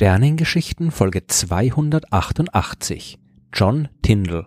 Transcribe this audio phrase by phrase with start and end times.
[0.00, 3.18] Sternengeschichten Folge 288
[3.52, 4.46] John Tyndall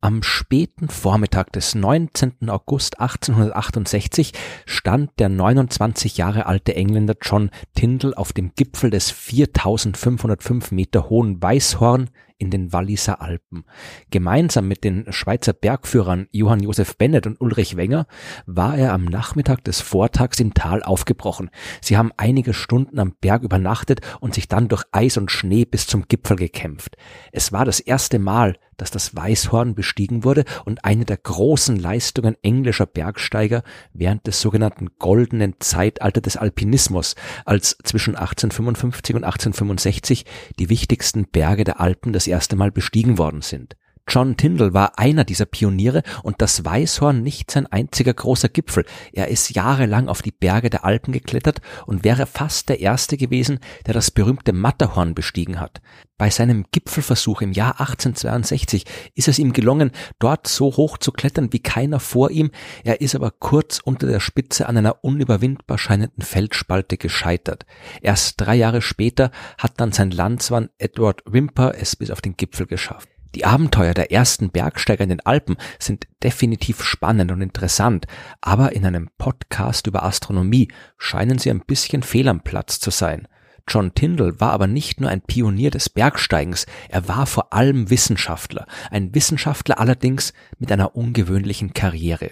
[0.00, 2.50] Am späten Vormittag des 19.
[2.50, 4.32] August 1868
[4.66, 11.40] stand der 29 Jahre alte Engländer John Tyndall auf dem Gipfel des 4505 Meter hohen
[11.40, 12.10] Weißhorn
[12.44, 13.64] in den Walliser Alpen.
[14.10, 18.06] Gemeinsam mit den Schweizer Bergführern Johann Josef Bennett und Ulrich Wenger
[18.46, 21.50] war er am Nachmittag des Vortags im Tal aufgebrochen.
[21.80, 25.86] Sie haben einige Stunden am Berg übernachtet und sich dann durch Eis und Schnee bis
[25.86, 26.96] zum Gipfel gekämpft.
[27.32, 32.36] Es war das erste Mal, dass das Weißhorn bestiegen wurde und eine der großen Leistungen
[32.42, 40.24] englischer Bergsteiger während des sogenannten goldenen Zeitalter des Alpinismus, als zwischen 1855 und 1865
[40.58, 43.76] die wichtigsten Berge der Alpen das erste Mal bestiegen worden sind.
[44.06, 48.84] John Tyndall war einer dieser Pioniere und das Weißhorn nicht sein einziger großer Gipfel.
[49.12, 53.60] Er ist jahrelang auf die Berge der Alpen geklettert und wäre fast der erste gewesen,
[53.86, 55.80] der das berühmte Matterhorn bestiegen hat.
[56.18, 61.52] Bei seinem Gipfelversuch im Jahr 1862 ist es ihm gelungen, dort so hoch zu klettern
[61.52, 62.50] wie keiner vor ihm.
[62.84, 67.66] Er ist aber kurz unter der Spitze an einer unüberwindbar scheinenden Felsspalte gescheitert.
[68.00, 72.66] Erst drei Jahre später hat dann sein Landsmann Edward Wimper es bis auf den Gipfel
[72.66, 73.08] geschafft.
[73.34, 78.06] Die Abenteuer der ersten Bergsteiger in den Alpen sind definitiv spannend und interessant,
[78.40, 80.68] aber in einem Podcast über Astronomie
[80.98, 83.26] scheinen sie ein bisschen fehl am Platz zu sein.
[83.66, 88.66] John Tyndall war aber nicht nur ein Pionier des Bergsteigens, er war vor allem Wissenschaftler,
[88.90, 92.30] ein Wissenschaftler allerdings mit einer ungewöhnlichen Karriere.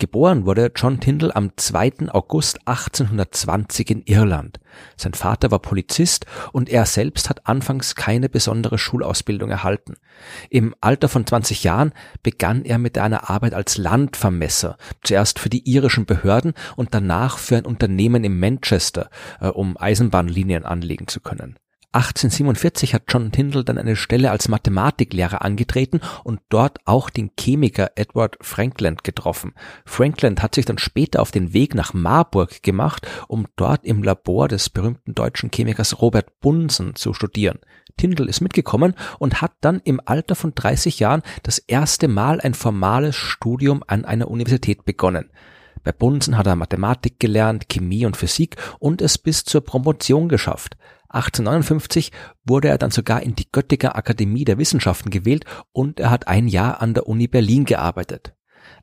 [0.00, 2.10] Geboren wurde John Tyndall am 2.
[2.10, 4.60] August 1820 in Irland.
[4.96, 9.96] Sein Vater war Polizist und er selbst hat anfangs keine besondere Schulausbildung erhalten.
[10.50, 11.92] Im Alter von 20 Jahren
[12.22, 17.56] begann er mit einer Arbeit als Landvermesser, zuerst für die irischen Behörden und danach für
[17.56, 19.10] ein Unternehmen in Manchester,
[19.40, 21.56] äh, um Eisenbahnlinien anlegen zu können.
[21.92, 27.92] 1847 hat John Tyndall dann eine Stelle als Mathematiklehrer angetreten und dort auch den Chemiker
[27.94, 29.54] Edward Frankland getroffen.
[29.86, 34.48] Frankland hat sich dann später auf den Weg nach Marburg gemacht, um dort im Labor
[34.48, 37.58] des berühmten deutschen Chemikers Robert Bunsen zu studieren.
[37.96, 42.52] Tyndall ist mitgekommen und hat dann im Alter von 30 Jahren das erste Mal ein
[42.52, 45.30] formales Studium an einer Universität begonnen.
[45.84, 50.76] Bei Bunsen hat er Mathematik gelernt, Chemie und Physik und es bis zur Promotion geschafft.
[51.08, 52.12] 1859
[52.44, 56.48] wurde er dann sogar in die Göttinger Akademie der Wissenschaften gewählt und er hat ein
[56.48, 58.34] Jahr an der Uni Berlin gearbeitet.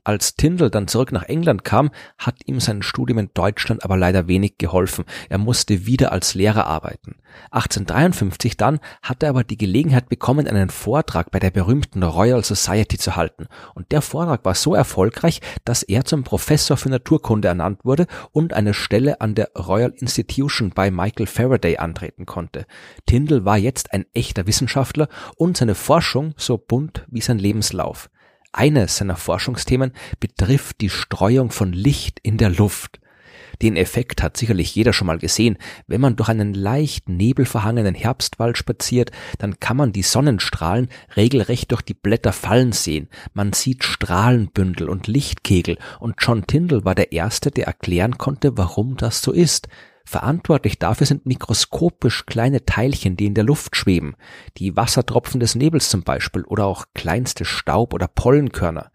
[0.04, 4.28] Als Tyndall dann zurück nach England kam, hat ihm sein Studium in Deutschland aber leider
[4.28, 5.04] wenig geholfen.
[5.28, 7.16] Er musste wieder als Lehrer arbeiten.
[7.50, 12.98] 1853 dann hat er aber die Gelegenheit bekommen, einen Vortrag bei der berühmten Royal Society
[12.98, 13.46] zu halten.
[13.74, 18.52] Und der Vortrag war so erfolgreich, dass er zum Professor für Naturkunde ernannt wurde und
[18.52, 22.66] eine Stelle an der Royal Institution bei Michael Faraday antreten konnte.
[23.06, 28.08] Tyndall war jetzt ein echter Wissenschaftler und seine Forschung so bunt wie sein Lebenslauf.
[28.56, 33.00] Eines seiner Forschungsthemen betrifft die Streuung von Licht in der Luft.
[33.60, 35.58] Den Effekt hat sicherlich jeder schon mal gesehen.
[35.86, 41.82] Wenn man durch einen leicht nebelverhangenen Herbstwald spaziert, dann kann man die Sonnenstrahlen regelrecht durch
[41.82, 43.10] die Blätter fallen sehen.
[43.34, 48.96] Man sieht Strahlenbündel und Lichtkegel und John Tyndall war der Erste, der erklären konnte, warum
[48.96, 49.68] das so ist.
[50.08, 54.14] Verantwortlich dafür sind mikroskopisch kleine Teilchen, die in der Luft schweben,
[54.56, 58.92] die Wassertropfen des Nebels zum Beispiel oder auch kleinste Staub- oder Pollenkörner.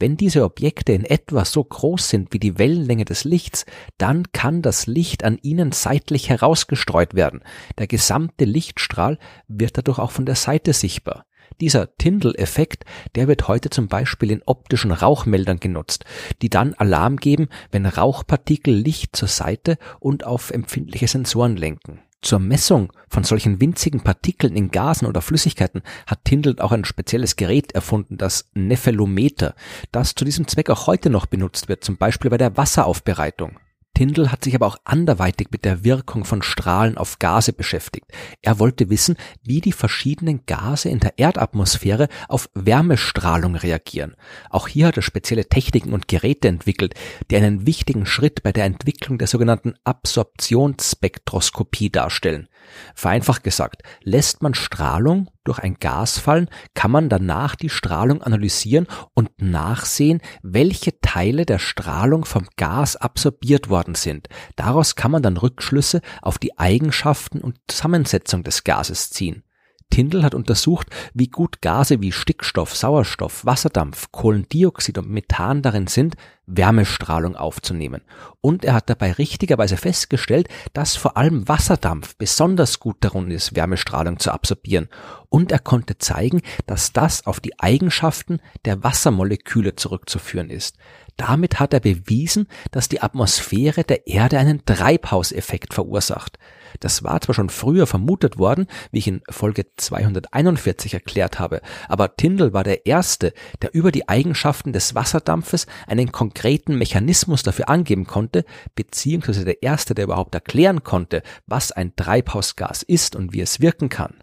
[0.00, 3.66] Wenn diese Objekte in etwa so groß sind wie die Wellenlänge des Lichts,
[3.98, 7.42] dann kann das Licht an ihnen seitlich herausgestreut werden.
[7.78, 11.24] Der gesamte Lichtstrahl wird dadurch auch von der Seite sichtbar.
[11.60, 16.04] Dieser Tyndall-Effekt, der wird heute zum Beispiel in optischen Rauchmeldern genutzt,
[16.42, 22.00] die dann Alarm geben, wenn Rauchpartikel Licht zur Seite und auf empfindliche Sensoren lenken.
[22.20, 27.36] Zur Messung von solchen winzigen Partikeln in Gasen oder Flüssigkeiten hat Tyndall auch ein spezielles
[27.36, 29.54] Gerät erfunden, das Nephelometer,
[29.92, 33.58] das zu diesem Zweck auch heute noch benutzt wird, zum Beispiel bei der Wasseraufbereitung.
[33.98, 38.06] Tyndall hat sich aber auch anderweitig mit der Wirkung von Strahlen auf Gase beschäftigt.
[38.42, 44.14] Er wollte wissen, wie die verschiedenen Gase in der Erdatmosphäre auf Wärmestrahlung reagieren.
[44.50, 46.94] Auch hier hat er spezielle Techniken und Geräte entwickelt,
[47.28, 52.46] die einen wichtigen Schritt bei der Entwicklung der sogenannten Absorptionsspektroskopie darstellen.
[52.94, 58.86] Vereinfacht gesagt, lässt man Strahlung durch ein Gas fallen, kann man danach die Strahlung analysieren
[59.14, 64.28] und nachsehen, welche Teile der Strahlung vom Gas absorbiert worden sind.
[64.56, 69.42] Daraus kann man dann Rückschlüsse auf die Eigenschaften und Zusammensetzung des Gases ziehen.
[69.90, 76.14] Tyndall hat untersucht, wie gut Gase wie Stickstoff, Sauerstoff, Wasserdampf, Kohlendioxid und Methan darin sind,
[76.46, 78.02] Wärmestrahlung aufzunehmen.
[78.40, 84.18] Und er hat dabei richtigerweise festgestellt, dass vor allem Wasserdampf besonders gut darin ist, Wärmestrahlung
[84.18, 84.88] zu absorbieren.
[85.30, 90.76] Und er konnte zeigen, dass das auf die Eigenschaften der Wassermoleküle zurückzuführen ist.
[91.18, 96.38] Damit hat er bewiesen, dass die Atmosphäre der Erde einen Treibhauseffekt verursacht.
[96.80, 102.16] Das war zwar schon früher vermutet worden, wie ich in Folge 241 erklärt habe, aber
[102.16, 103.32] Tyndall war der Erste,
[103.62, 108.44] der über die Eigenschaften des Wasserdampfes einen konkreten Mechanismus dafür angeben konnte,
[108.76, 113.88] beziehungsweise der Erste, der überhaupt erklären konnte, was ein Treibhausgas ist und wie es wirken
[113.88, 114.14] kann.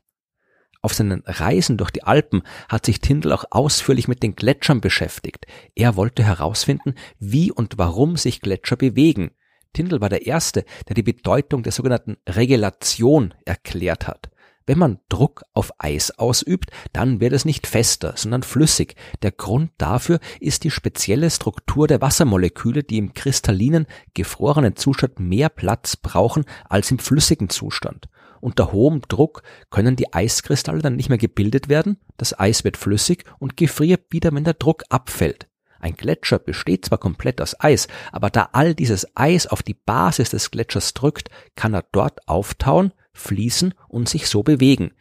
[0.85, 5.47] Auf seinen Reisen durch die Alpen hat sich Tyndall auch ausführlich mit den Gletschern beschäftigt.
[5.73, 9.31] Er wollte herausfinden, wie und warum sich Gletscher bewegen.
[9.73, 14.29] Tyndall war der Erste, der die Bedeutung der sogenannten Regelation erklärt hat.
[14.67, 18.95] Wenn man Druck auf Eis ausübt, dann wird es nicht fester, sondern flüssig.
[19.21, 23.85] Der Grund dafür ist die spezielle Struktur der Wassermoleküle, die im kristallinen,
[24.15, 28.09] gefrorenen Zustand mehr Platz brauchen als im flüssigen Zustand.
[28.41, 33.23] Unter hohem Druck können die Eiskristalle dann nicht mehr gebildet werden, das Eis wird flüssig
[33.39, 35.47] und gefriert wieder, wenn der Druck abfällt.
[35.79, 40.31] Ein Gletscher besteht zwar komplett aus Eis, aber da all dieses Eis auf die Basis
[40.31, 44.91] des Gletschers drückt, kann er dort auftauen, fließen und sich so bewegen.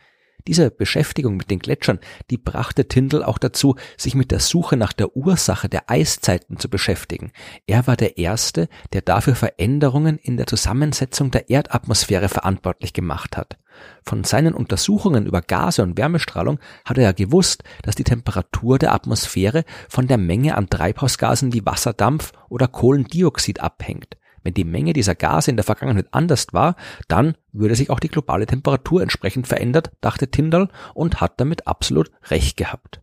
[0.46, 2.00] Diese Beschäftigung mit den Gletschern,
[2.30, 6.68] die brachte Tyndall auch dazu, sich mit der Suche nach der Ursache der Eiszeiten zu
[6.68, 7.32] beschäftigen.
[7.66, 13.56] Er war der Erste, der dafür Veränderungen in der Zusammensetzung der Erdatmosphäre verantwortlich gemacht hat.
[14.04, 18.92] Von seinen Untersuchungen über Gase und Wärmestrahlung hat er ja gewusst, dass die Temperatur der
[18.92, 24.18] Atmosphäre von der Menge an Treibhausgasen wie Wasserdampf oder Kohlendioxid abhängt.
[24.44, 26.76] Wenn die Menge dieser Gase in der Vergangenheit anders war,
[27.08, 32.10] dann würde sich auch die globale Temperatur entsprechend verändert, dachte Tyndall und hat damit absolut
[32.30, 33.00] recht gehabt.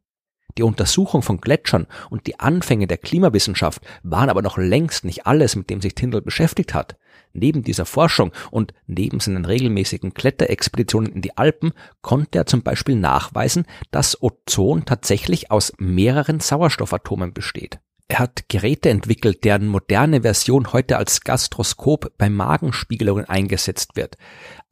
[0.58, 5.56] Die Untersuchung von Gletschern und die Anfänge der Klimawissenschaft waren aber noch längst nicht alles,
[5.56, 6.98] mit dem sich Tyndall beschäftigt hat.
[7.34, 11.72] Neben dieser Forschung und neben seinen regelmäßigen Kletterexpeditionen in die Alpen
[12.02, 17.80] konnte er zum Beispiel nachweisen, dass Ozon tatsächlich aus mehreren Sauerstoffatomen besteht.
[18.12, 24.18] Er hat Geräte entwickelt, deren moderne Version heute als Gastroskop bei Magenspiegelungen eingesetzt wird.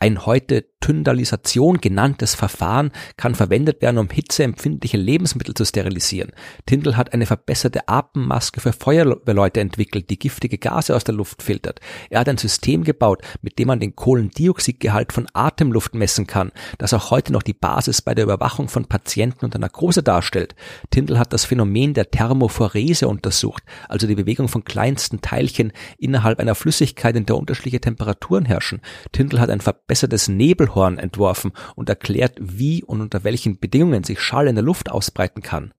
[0.01, 6.31] Ein heute Tyndalisation genanntes Verfahren kann verwendet werden, um hitzeempfindliche Lebensmittel zu sterilisieren.
[6.65, 11.81] Tyndall hat eine verbesserte Atemmaske für Feuerwehrleute entwickelt, die giftige Gase aus der Luft filtert.
[12.09, 16.93] Er hat ein System gebaut, mit dem man den Kohlendioxidgehalt von Atemluft messen kann, das
[16.93, 20.55] auch heute noch die Basis bei der Überwachung von Patienten unter Narkose darstellt.
[20.91, 26.55] Tyndall hat das Phänomen der Thermophorese untersucht, also die Bewegung von kleinsten Teilchen innerhalb einer
[26.55, 28.79] Flüssigkeit, in der unterschiedliche Temperaturen herrschen.
[29.11, 34.47] Tyndall hat ein verbessertes Nebelhorn entworfen und erklärt, wie und unter welchen Bedingungen sich Schall
[34.47, 35.73] in der Luft ausbreiten kann.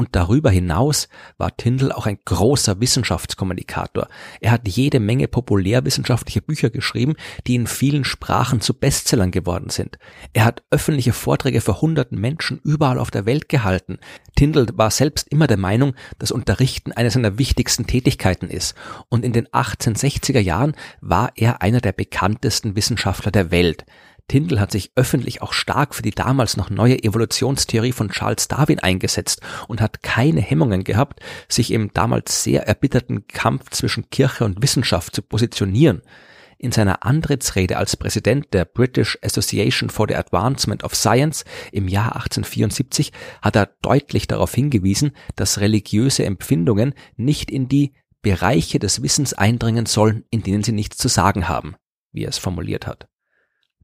[0.00, 4.08] Und darüber hinaus war Tyndall auch ein großer Wissenschaftskommunikator.
[4.40, 7.16] Er hat jede Menge populärwissenschaftliche Bücher geschrieben,
[7.46, 9.98] die in vielen Sprachen zu Bestsellern geworden sind.
[10.32, 13.98] Er hat öffentliche Vorträge für hunderten Menschen überall auf der Welt gehalten.
[14.36, 18.74] Tyndall war selbst immer der Meinung, dass Unterrichten eine seiner wichtigsten Tätigkeiten ist.
[19.10, 23.84] Und in den 1860er Jahren war er einer der bekanntesten Wissenschaftler der Welt.
[24.30, 28.78] Tyndall hat sich öffentlich auch stark für die damals noch neue Evolutionstheorie von Charles Darwin
[28.78, 31.18] eingesetzt und hat keine Hemmungen gehabt,
[31.48, 36.02] sich im damals sehr erbitterten Kampf zwischen Kirche und Wissenschaft zu positionieren.
[36.58, 42.14] In seiner Antrittsrede als Präsident der British Association for the Advancement of Science im Jahr
[42.14, 43.10] 1874
[43.42, 49.86] hat er deutlich darauf hingewiesen, dass religiöse Empfindungen nicht in die Bereiche des Wissens eindringen
[49.86, 51.74] sollen, in denen sie nichts zu sagen haben,
[52.12, 53.09] wie er es formuliert hat.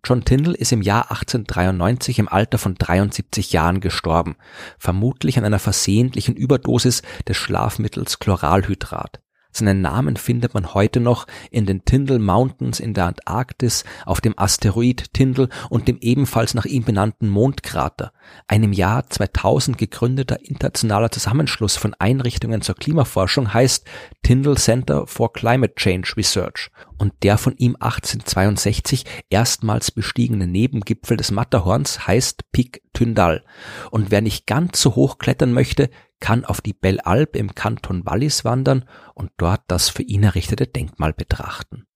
[0.08, 4.36] John Tyndall ist im Jahr 1893 im Alter von 73 Jahren gestorben,
[4.78, 9.20] vermutlich an einer versehentlichen Überdosis des Schlafmittels Chloralhydrat.
[9.56, 14.38] Seinen Namen findet man heute noch in den Tyndall Mountains in der Antarktis, auf dem
[14.38, 18.12] Asteroid Tyndall und dem ebenfalls nach ihm benannten Mondkrater,
[18.48, 23.86] einem Jahr 2000 gegründeter internationaler Zusammenschluss von Einrichtungen zur Klimaforschung heißt
[24.22, 26.70] Tyndall Center for Climate Change Research.
[26.98, 33.44] Und der von ihm 1862 erstmals bestiegene Nebengipfel des Matterhorns heißt Peak Tyndall.
[33.90, 38.06] Und wer nicht ganz so hoch klettern möchte, kann auf die Belle Alp im Kanton
[38.06, 41.86] Wallis wandern und dort das für ihn errichtete Denkmal betrachten.